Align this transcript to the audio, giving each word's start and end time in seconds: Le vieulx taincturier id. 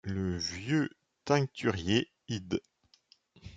Le 0.03 0.35
vieulx 0.35 0.89
taincturier 1.25 2.09
id. 2.27 2.59